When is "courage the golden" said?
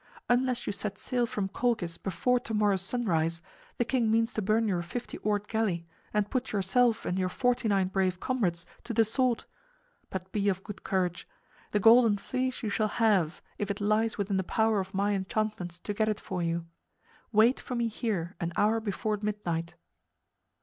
10.83-12.17